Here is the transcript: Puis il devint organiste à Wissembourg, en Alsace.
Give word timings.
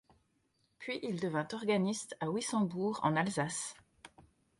Puis 0.79 0.99
il 1.03 1.19
devint 1.19 1.47
organiste 1.53 2.17
à 2.21 2.31
Wissembourg, 2.31 2.99
en 3.03 3.15
Alsace. 3.15 3.75